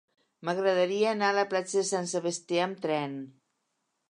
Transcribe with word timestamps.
M'agradaria 0.47 1.11
anar 1.17 1.29
a 1.33 1.37
la 1.41 1.45
platja 1.53 1.83
Sant 1.91 2.11
Sebastià 2.15 2.65
amb 2.71 2.81
tren. 2.89 3.19